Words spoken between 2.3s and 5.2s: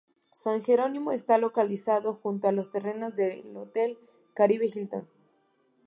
a los terrenos del Hotel Caribe Hilton.